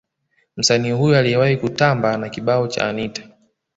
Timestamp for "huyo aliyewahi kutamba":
0.91-2.17